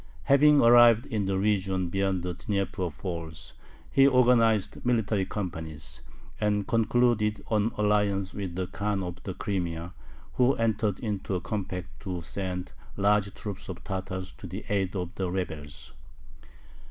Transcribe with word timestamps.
Having 0.23 0.61
arrived 0.61 1.05
in 1.05 1.25
the 1.27 1.37
region 1.37 1.89
beyond 1.89 2.23
the 2.23 2.33
Dnieper 2.33 2.89
Falls, 2.89 3.53
he 3.91 4.07
organized 4.07 4.83
military 4.83 5.27
companies, 5.27 6.01
and 6.39 6.67
concluded 6.67 7.43
an 7.51 7.69
alliance 7.77 8.33
with 8.33 8.55
the 8.55 8.65
Khan 8.65 9.03
of 9.03 9.21
the 9.21 9.35
Crimea, 9.35 9.93
who 10.33 10.55
entered 10.55 10.99
into 11.01 11.35
a 11.35 11.39
compact 11.39 11.99
to 11.99 12.19
send 12.21 12.71
large 12.97 13.31
troops 13.35 13.69
of 13.69 13.83
Tatars 13.83 14.31
to 14.39 14.47
the 14.47 14.65
aid 14.69 14.95
of 14.95 15.13
the 15.13 15.29
rebels. 15.29 15.93